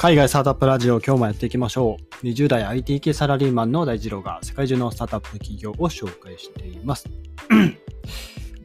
[0.00, 2.24] 海外スタートアップラジオ今日もやっていきましょう。
[2.24, 7.08] 20代 IT 系サラリーマンの大二郎が世界中のスタートアップ企業を紹介しています。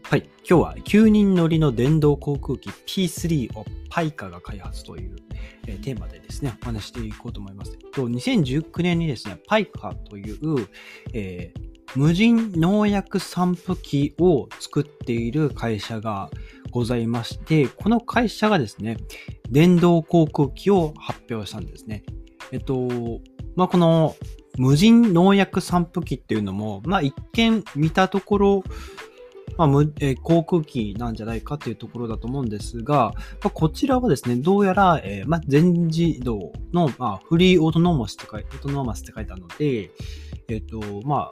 [0.03, 0.29] はい。
[0.47, 5.15] 今日は9人乗りの電動航空機 P3 をパイカが開発という、
[5.65, 7.79] えー、テーマでですね、お話していこうと思います。
[7.79, 10.67] と2019年にですね、パイカという、
[11.13, 16.29] えー、無人農薬散布機を作っている会社が
[16.69, 18.97] ございまして、この会社がですね、
[19.49, 22.03] 電動航空機を発表したんですね。
[22.51, 22.87] えっと、
[23.55, 24.15] まあ、この
[24.57, 28.63] 無人農薬散布機っていうのも、まあ、一見見たところ、
[29.57, 39.91] まあ無えー、航空機なんじゃないかっていうところだと思うんですが、まあ、こちらはですね、どうやら、えー、まあ、全自動の、まあ、フリーオートノーマスって書いオートノーマスって書いてあるので、
[40.49, 41.29] えっ、と、ま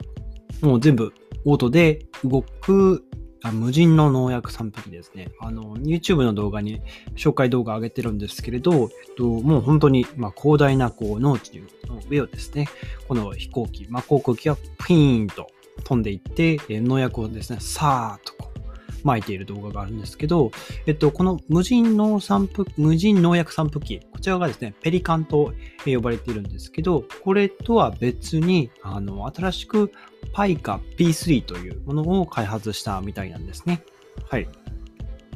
[0.62, 1.12] あ、もう全部
[1.44, 3.04] オートで動く
[3.42, 5.32] あ無人の農薬散布機ですね。
[5.40, 6.80] あの、YouTube の動画に
[7.16, 12.68] 紹介動画上げてるんですけれど、えっと、もう本当に、まあ、広大なこう農地の上をですね、
[13.08, 15.48] この飛行機、まあ、航空機がピーンと
[15.84, 18.62] 飛んでいって、え農薬をですね、さーっとこう
[19.04, 20.52] 撒いている動画があるんですけど、
[20.86, 25.52] えっと、この無人農散布、無人農薬散布機、こちらがですね、ペリカンと
[25.84, 29.92] 呼ばれているんですけど、これとは別に、あの、新しく
[30.34, 33.82] PICA P3 というものを開発したみたいなんですね。
[34.28, 34.48] はい。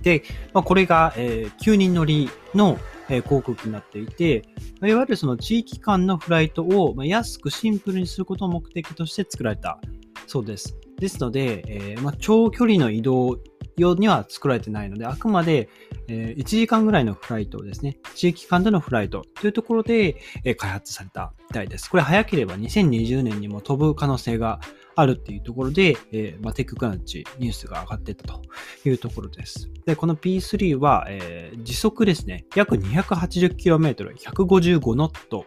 [0.02, 2.78] で、まあ、これが、えー、9人乗りの、
[3.08, 4.44] えー、航空機になっていて、
[4.82, 9.80] いわゆるその地域間のフライトを、まあ、安くシンプルにすることを目的として作られた
[10.26, 10.76] そうです。
[10.98, 13.38] ですので、えーまあ、長距離の移動
[13.76, 15.68] 用には作られてないので、あくまで、
[16.08, 21.90] え、1時間ぐらいのフライトですね、地域間でのフライトというところで、え、開発されたみたいです。
[21.90, 24.60] これ早ければ2020年にも飛ぶ可能性が
[24.96, 28.40] あるっていうところで、えー、まあ、テッククランチニュースが上がってたと
[28.84, 29.68] いうところです。
[29.84, 35.44] で、この P3 は、えー、時速ですね、約 280km、155ノット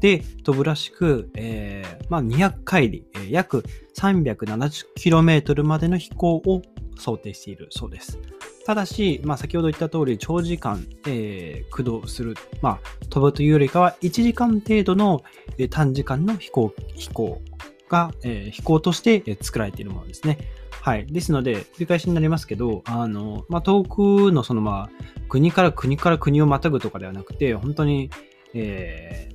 [0.00, 3.64] で飛ぶらしく、えー、まあ、200回り、えー、約
[3.98, 6.62] 370km までの飛行を
[6.98, 8.18] 想定しているそうです。
[8.64, 12.80] ただし、まあ、先ほど言った通り、長時間、えー、駆動する、まあ、
[13.10, 15.22] 飛ぶというよりかは、1時間程度の、
[15.70, 17.42] 短時間の飛行、飛行
[17.88, 20.38] が、えー、飛行として、作られているものですね。
[20.80, 21.06] はい。
[21.06, 24.90] ですので、繰り返しになりますけど、あの、まあ、遠くのその、まあ、
[25.28, 28.10] 国から国から国をまたぐとかではなくて、本当に、
[28.54, 29.31] えー、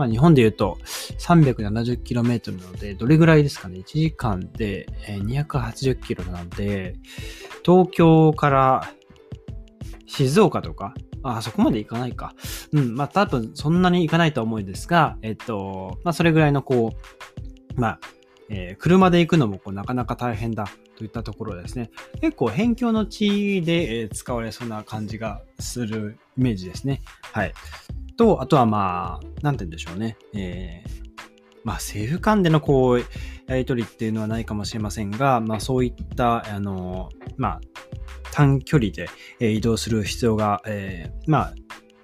[0.00, 0.78] まあ、日本で言うと
[1.18, 6.94] 370km なので、どれぐらいですかね ?1 時間で 280km なので、
[7.62, 8.90] 東京から
[10.06, 12.34] 静岡とか、あ、そこまで行かないか。
[12.72, 16.94] うん、まあ多分そんなに行かないとは思うんですが、えっと、まあそれぐらいのこ
[17.76, 18.00] う、まあ、
[18.48, 21.90] えー、車で行くのもこうなかなか大変だといったところですね。
[22.22, 27.02] 結構辺境の地で、えー、使われそうな感じがするイメージですね。
[27.34, 27.52] はい。
[28.20, 30.18] と、あとはまあ、なんて言うんでしょうね。
[30.34, 30.90] えー、
[31.64, 33.00] まあ政府間でのこう、
[33.46, 37.60] やりとりっていうのはないかもしれませんが、まあそういった、あの、まあ、
[38.30, 39.08] 短距離で
[39.40, 41.54] 移動する必要が、えー、ま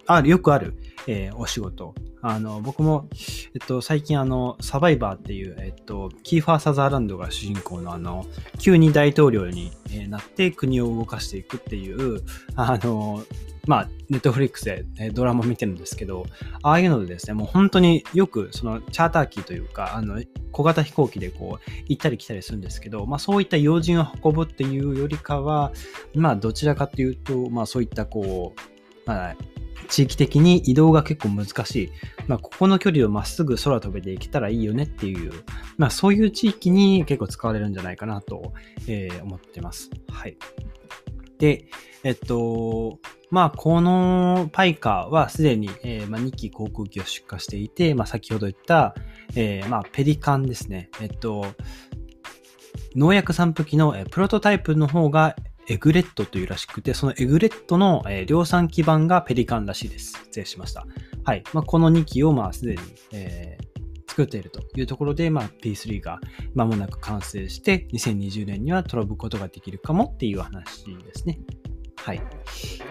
[0.06, 1.94] あ、ある、よくある、えー、お仕事。
[2.22, 3.08] あの、僕も、
[3.54, 8.26] えっと、最近あの、サバイバーっていう、えっと、キーファー・サザーランドが主人公のあの、
[8.58, 9.72] 急に大統領に
[10.08, 12.22] なって国を動かしていくっていう、
[12.56, 13.22] あの、
[13.66, 16.26] まあ、ネットフリックスでドラマ見てるんですけど、
[16.62, 25.72] ああいうのでですね、もう本当によくそのチャーター機というか、あの、小型飛行機でこう、行ったり来たりするんですけど、まあそういった要人を運ぶっていうよりかは、
[26.14, 28.60] まあどちらかというと、まあそういったこう、
[29.06, 29.36] まあ、
[29.88, 31.90] 地域的に移動が結構難しい。
[32.26, 35.32] まあ、ここの距離をまっすぐ空飛べていけたらいいよねっていう、
[35.78, 38.52] まあ、そういう地域に結構使われるんじゃないかなと、
[38.88, 39.90] えー、思ってます。
[40.10, 40.36] はい。
[41.38, 41.68] で、
[42.02, 42.98] えっと、
[43.30, 48.94] まあ、このパイカーはすでに、えーまあ、2機航空機を出荷していて、まあ、先ほど言った、
[49.34, 50.90] えーまあ、ペリカンですね。
[51.00, 51.44] えっと、
[52.94, 55.36] 農薬散布機のプロトタイプの方が
[55.68, 60.12] エグレットというらしくて、そのエグレットの、量産基盤がペリカンらしいです。
[60.26, 60.86] 失礼しました。
[61.24, 61.42] はい。
[61.52, 62.80] まあ、この2機を、まあ、すでに、
[63.12, 66.20] えー、作っているというところで、まあ、P3 が
[66.54, 71.40] 間もなく完成して、2020年には飛ぶことができるかもっていう話ですね。
[71.96, 72.22] はい。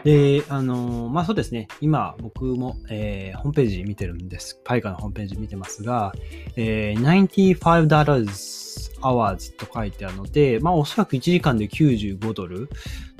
[0.03, 1.69] で、あのー、まあそうですね。
[1.79, 4.59] 今、僕も、えー、ホームページ見てるんです。
[4.65, 6.11] パイカのホームページ見てますが、
[6.57, 12.69] えー、$95 hours と書いてあるので、まあおそらく1時間で95ドル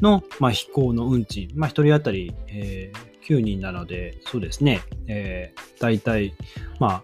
[0.01, 4.81] の、まあ、飛行の運賃、まあ1人当たり、えー、9人なので、そうですね。
[5.07, 6.33] えー、大体、
[6.79, 7.03] まあ、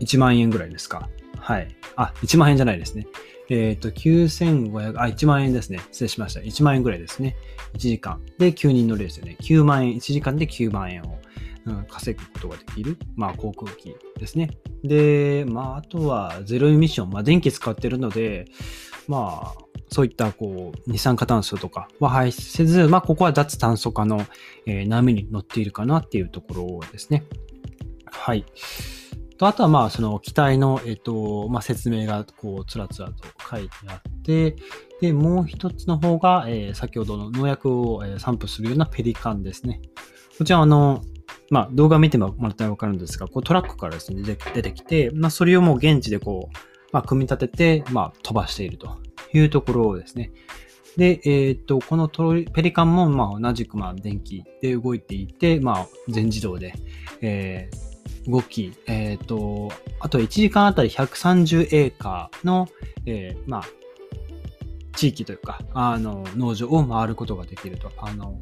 [0.00, 1.08] 1万円ぐらいですか。
[1.38, 1.68] はい。
[1.96, 3.06] あ、1万円じゃないですね。
[3.48, 5.78] えっ、ー、と、9500、あ、1万円ですね。
[5.92, 6.40] 失礼しました。
[6.40, 7.36] 1万円ぐらいですね。
[7.74, 8.20] 1時間。
[8.38, 9.36] で、9人乗りですよね。
[9.40, 11.18] 9万円、1時間で9万円を、
[11.88, 14.50] 稼ぐことができる、まあ、航空機ですね。
[14.82, 18.46] で、まあ、あとはゼロエミッション、まあ、電気使ってるので、
[19.08, 24.24] まあ、そういったこう二酸化炭素とかは排出せず、まあ、ここは脱炭素化の、
[24.66, 27.24] えー、波に乗っているかなっていうところですね。
[28.06, 28.44] はい。
[29.36, 34.56] とあとは、まあ、その機体の、え、ー、と、まあ、説明が、こう、つらつらと書いてあって、
[35.00, 39.82] で、もう一つの方が、えー、先ほどの農薬を、散布するようなペリカンですね。
[40.38, 41.02] こちら、あの、
[41.50, 46.56] まあ、動画見てもらったらわかるんですが、こうトラックからですね、出てきて、まあ、それをもう現地でこう、
[46.92, 48.96] まあ、組み立てて、まあ、飛ばしていると
[49.32, 50.32] いうところですね。
[50.96, 56.72] で、えっ、と、このペリカンも、まあ、同じく、まあ、電気で動いていて、まあ、全自動で、
[57.20, 59.70] えー、動き、えっ、と、
[60.00, 62.68] あと1時間あたり130エーカーの、
[63.04, 63.62] えー、まあ、
[64.96, 67.92] 地域というか、あの、農場を回ることができると。
[67.98, 68.40] あの、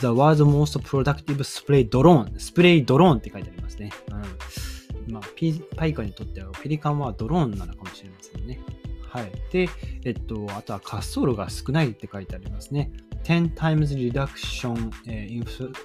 [0.00, 2.38] The world's most productive spray drone。
[2.38, 3.90] スプレードローンって書いてありますね。
[5.06, 5.12] うん。
[5.12, 8.60] まあ、ピパイカにとってはペリカンはドローンなのかもしれませんね。
[9.08, 9.32] はい。
[9.52, 9.68] で、
[10.04, 12.90] えっと、あとは滑走路が少ないって書いてありますね。
[13.24, 14.90] 10 times reduction、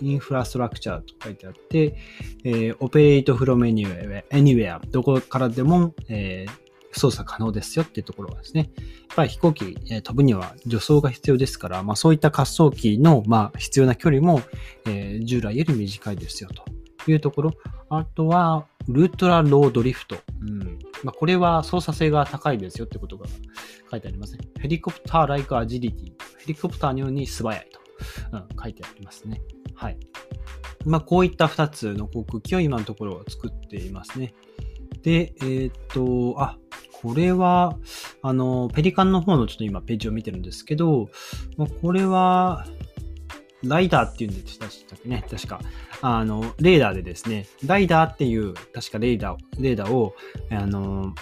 [0.02, 1.96] infrastructure と書いてあって、
[2.44, 8.72] えー、operate from anywhere, anywhere どこからでも、えー、操作可能ですよっていうところはですね。
[8.78, 8.84] や
[9.14, 14.42] っぱり飛行機、飛ぶには助走が必要ですから、まあそういった滑走機の、まあ、必要な距離も、
[14.86, 17.52] えー、従来より短いですよというところ。
[17.90, 20.18] あとは、ウルトラロードリフト。
[20.42, 23.28] うんまあ、これは操作性が高いですよってことが
[23.92, 24.40] 書いてありますね。
[24.60, 25.92] ヘリコプター like agility。
[26.40, 27.80] ヘリコプターのように素早いと、
[28.32, 29.42] うん、書いてありますね。
[29.76, 29.98] はい。
[30.86, 34.34] まあ、こういった2つの航空機を今のところ作っていますね。
[35.04, 36.58] で、えー、っと、あ、
[37.02, 37.78] これは、
[38.22, 41.10] あの、ペリカンの方のちょっと今ページを見てるんですけど、
[41.58, 42.66] まあ、これは、
[43.64, 44.70] ライダーっていうんでしたっ
[45.02, 45.60] けね、確か。
[46.02, 50.16] あの、レーダーでですね、ライダーっていう、確かレーダー、レーダーを、
[50.50, 51.14] あの、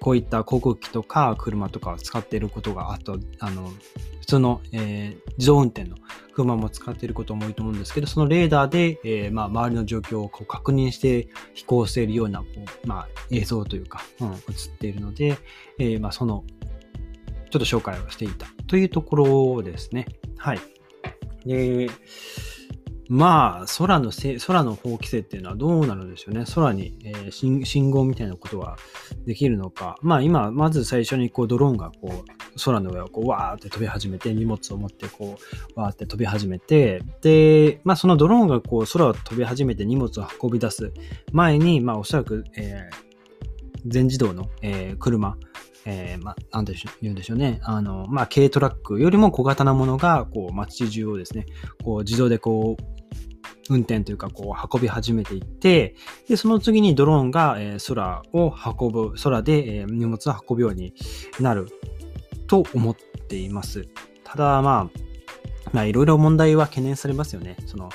[0.00, 3.72] こういった航空機とか車とかを使っていることが、あと、あの、
[4.20, 5.96] 普通の、えー、自動運転の
[6.34, 14.36] 車も使っていることも多いと思うんですけど、そのレーダーで、えー、まあ、周りの状況をこう確認して飛行しているような、こうまあ、映像というか、うん、映っ
[14.78, 15.38] ているので、
[15.78, 16.44] えー、まあ、その、
[17.50, 20.06] ちょっと紹介をしていたというところですね。
[20.38, 20.60] はい。
[21.46, 21.88] で、
[23.14, 26.44] まあ、空のせ、空の法規制っていうのはどうなるんでしょうね。
[26.52, 28.76] 空に、えー、信号みたいなことは
[29.24, 29.96] できるのか。
[30.02, 35.38] まあ今、まず最初にこうドローンがこう、空の上をこう、わーって飛び始めて、荷物を持ってこ
[35.76, 40.92] う、わーって飛び始めて、で、まあそのドローンがこう、空を飛び始めて荷物を運び出す
[41.30, 45.36] 前に、まあおそらく、えー、全自動の、えー、車、
[45.86, 47.60] えー、まあ、なんでしょう、言うんでしょうね。
[47.62, 51.46] あの、まあ、軽トラックよりも小型なものが、こう、街中をですね、
[51.84, 52.93] こう、自動でこう、
[53.70, 55.94] 運転というか、こう、運び始めていって、
[56.28, 60.94] で、その次にドローンが、え、空を運ぶ、空で、え、荷物を運ぶように
[61.40, 61.68] なる
[62.46, 62.96] と思っ
[63.28, 63.86] ています。
[64.22, 65.00] ただ、まあ、
[65.72, 67.56] まあ、いろいろ問題は懸念されますよね。
[67.66, 67.90] その、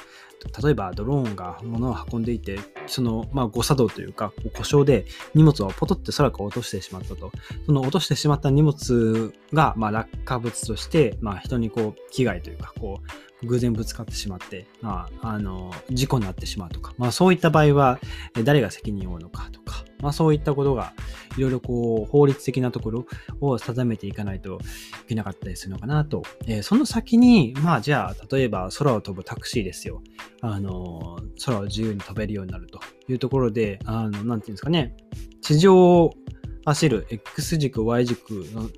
[0.64, 5.06] 例えばドローンが物を運んでいて、その、まあ、誤作動というか、故障で
[5.36, 7.32] 荷物をポトって空から落としてしまったと。
[7.66, 18.00] その落としてしまった荷物が、まあ、落下物として、まあ、人にこう、危害というか、こう、偶然ぶつかってしまって、まあ、あの、事故になってしまうとか、まあ、そういった場合は、
[18.44, 20.94] 誰が責任を負うのかとか、まあ、そういったことが、
[21.38, 23.06] いろいろこう、法律的なところ
[23.40, 24.60] を定めていかないと
[25.06, 26.24] いけなかったりするのかなと。
[26.48, 30.02] えー、その先に、まあ、じゃあ、例えば空を飛ぶタクシーですよ。
[30.42, 34.96] あの、空を自由に飛べるようになるというところで、あの、なんていうんですかね、
[35.42, 36.14] 地上を
[36.66, 38.70] 走る X 軸、Y 軸の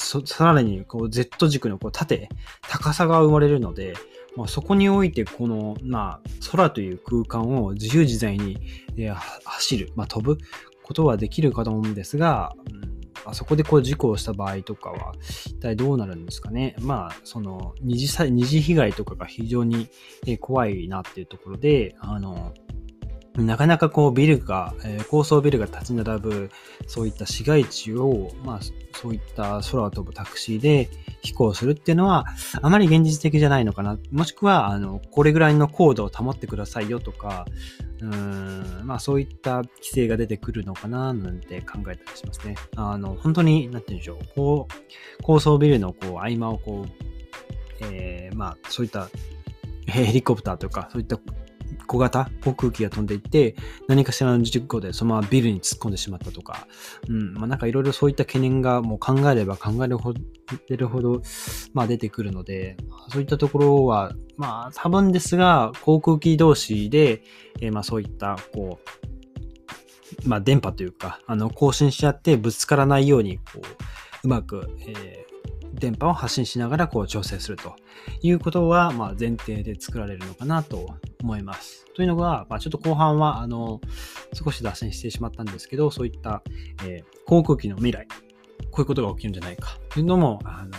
[0.00, 2.28] さらにこう Z 軸のこう縦、
[2.68, 3.94] 高さが生まれるので、
[4.36, 8.58] まあ、そこにおいてこの、まあ、空という空間を自由自在に、
[8.96, 10.40] えー、走る、まあ、飛ぶ
[10.82, 15.12] ことはできるかと思うんですが、うんあそこでこう事故をした場合とかは、
[15.46, 16.74] 一体どうなるんですかね。
[16.80, 19.88] まあ、その二次、二次被害とかが非常に
[20.40, 22.54] 怖いなっていうところで、あの、
[23.36, 26.50] なかなかこうビルが、えー、高層ビルが立ち並ぶ、
[26.86, 28.60] そういった市街地を、まあ、
[28.92, 30.90] そういった空を飛ぶタクシーで
[31.22, 32.26] 飛行するっていうのは、
[32.60, 33.98] あまり現実的じゃないのかな。
[34.10, 37.46] もしくは、あの、これぐらいの高度を保ってくださいよとか、
[38.00, 42.56] うん、まあそういった規制が出てくるのかな、なんて考えたりしますね。
[42.74, 46.92] あの、本当に、なんて言うんでしょう、こう、高層ビルのこう、合間をこう、
[47.82, 49.08] えー、まあそういった
[49.86, 51.18] ヘリコプターとか、そういった
[51.86, 53.56] 小型航空機が飛んでいって、
[53.88, 56.66] 何かしらの事故でそのままビルに突っ込んでしまったとか、
[57.08, 60.20] うん、まあなんかいろいろそういった懸念がもう考えれば考えるほど、
[60.88, 61.22] ほど、
[61.72, 62.76] まあ出てくるので、
[63.10, 67.22] そういったところは、まあ多分ですが、航空機同士で、
[67.60, 68.80] えー、まあそういった、こ
[70.24, 73.60] う、まあ電波というか、あの、更新し合ってぶつからないように、こう、
[74.24, 75.30] うまく、えー
[75.74, 77.74] 電波を発信しながらこう調整すると
[78.22, 81.86] いうことは、まあ、前提で作られるのかなと思います。
[81.94, 83.80] というのが、まあ、ちょっと後半は、あの、
[84.32, 86.42] 少し脱線してしまったんですけど、そういった、
[86.84, 88.06] えー、航空機の未来、
[88.70, 90.70] こういうことが起きるんじゃないかというのも、あの、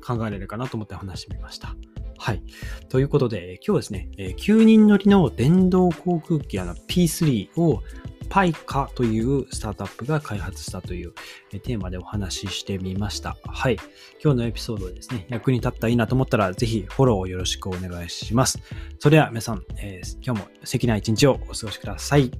[0.00, 1.74] 考えられるかなと思って話してみました。
[2.18, 2.42] はい。
[2.90, 7.82] ということで、今日はですね、え、9人乗りの電動航空機あの P3 を
[8.30, 11.12] パイカというスタートアップが開発したという
[11.50, 13.36] テーマでお話ししてみました。
[13.44, 13.76] はい。
[14.22, 18.58] 今日のエピソードですね、役に立ったらいいなと思ったら、ぜひフォローをよろしくお願いします。
[19.00, 22.30] それでは皆さん、えー、今日も素敵な一日をお過ごしください。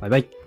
[0.00, 0.43] バイバイ。